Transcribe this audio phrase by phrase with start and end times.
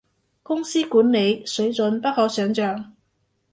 [0.41, 2.93] 公司管理，水準不可想像